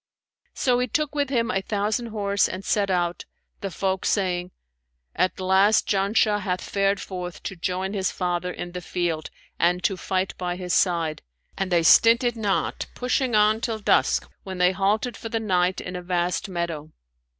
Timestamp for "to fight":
9.83-10.35